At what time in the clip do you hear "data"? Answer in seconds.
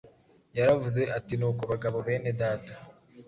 2.41-2.73